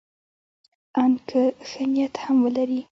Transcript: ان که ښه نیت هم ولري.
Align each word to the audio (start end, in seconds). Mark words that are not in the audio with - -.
ان 1.01 1.11
که 1.29 1.41
ښه 1.67 1.83
نیت 1.93 2.15
هم 2.23 2.35
ولري. 2.45 2.79